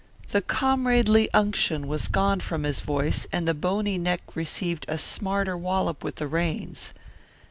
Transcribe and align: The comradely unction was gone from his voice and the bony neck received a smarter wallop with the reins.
The 0.29 0.41
comradely 0.41 1.31
unction 1.31 1.87
was 1.87 2.07
gone 2.07 2.39
from 2.39 2.63
his 2.63 2.79
voice 2.79 3.27
and 3.31 3.47
the 3.47 3.53
bony 3.53 3.99
neck 3.99 4.35
received 4.35 4.87
a 4.89 4.97
smarter 4.97 5.55
wallop 5.55 6.03
with 6.03 6.15
the 6.15 6.25
reins. 6.27 6.91